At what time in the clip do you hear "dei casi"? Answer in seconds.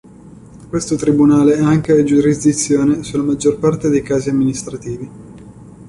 3.87-4.31